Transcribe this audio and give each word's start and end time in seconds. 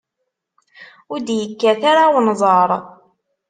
Ur 1.11 1.19
d-yekkat 1.21 1.81
ara 1.91 2.03
unẓar. 2.17 2.69